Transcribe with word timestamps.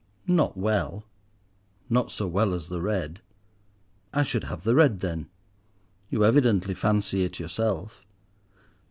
"Not 0.25 0.57
well—not 0.57 2.09
so 2.09 2.25
well 2.25 2.55
as 2.55 2.71
with 2.71 2.81
red." 2.81 3.21
"I 4.11 4.23
should 4.23 4.45
have 4.45 4.63
the 4.63 4.73
red 4.73 5.01
then. 5.01 5.29
You 6.09 6.25
evidently 6.25 6.73
fancy 6.73 7.23
it 7.23 7.39
yourself." 7.39 8.03